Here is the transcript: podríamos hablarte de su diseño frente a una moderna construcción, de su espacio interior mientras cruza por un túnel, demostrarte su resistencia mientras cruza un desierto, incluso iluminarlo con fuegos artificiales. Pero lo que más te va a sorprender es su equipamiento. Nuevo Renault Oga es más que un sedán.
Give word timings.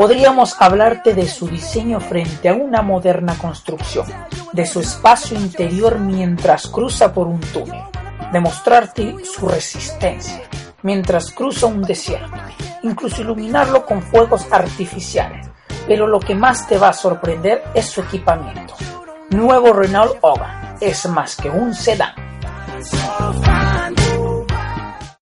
podríamos 0.00 0.56
hablarte 0.58 1.12
de 1.12 1.28
su 1.28 1.46
diseño 1.46 2.00
frente 2.00 2.48
a 2.48 2.54
una 2.54 2.80
moderna 2.80 3.36
construcción, 3.36 4.06
de 4.50 4.64
su 4.64 4.80
espacio 4.80 5.38
interior 5.38 5.98
mientras 5.98 6.68
cruza 6.68 7.12
por 7.12 7.26
un 7.26 7.38
túnel, 7.40 7.82
demostrarte 8.32 9.16
su 9.22 9.46
resistencia 9.46 10.40
mientras 10.82 11.30
cruza 11.32 11.66
un 11.66 11.82
desierto, 11.82 12.32
incluso 12.82 13.20
iluminarlo 13.20 13.84
con 13.84 14.00
fuegos 14.00 14.46
artificiales. 14.50 15.50
Pero 15.86 16.06
lo 16.06 16.18
que 16.18 16.34
más 16.34 16.66
te 16.66 16.78
va 16.78 16.88
a 16.88 16.94
sorprender 16.94 17.62
es 17.74 17.84
su 17.84 18.00
equipamiento. 18.00 18.72
Nuevo 19.28 19.74
Renault 19.74 20.16
Oga 20.22 20.76
es 20.80 21.06
más 21.10 21.36
que 21.36 21.50
un 21.50 21.74
sedán. 21.74 22.14